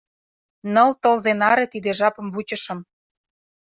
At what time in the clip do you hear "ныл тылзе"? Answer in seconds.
0.73-1.33